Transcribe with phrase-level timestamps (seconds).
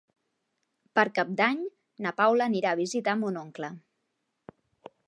[0.99, 1.61] Per Cap d'Any
[2.07, 3.73] na Paula anirà a visitar mon oncle.